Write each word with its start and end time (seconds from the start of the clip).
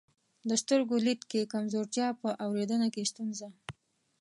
د 0.49 0.51
سترګو 0.61 0.95
لید 1.05 1.21
کې 1.31 1.49
کمزورتیا، 1.53 2.07
په 2.21 2.29
اورېدنه 2.45 2.87
کې 2.93 3.09
ستونزه، 3.11 3.47